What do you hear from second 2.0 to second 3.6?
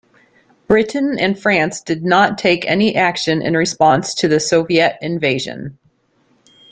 not take any action in